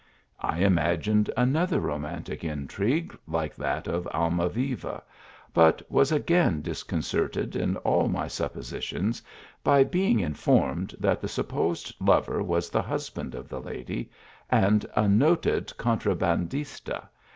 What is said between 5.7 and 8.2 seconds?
was again disconcerted in all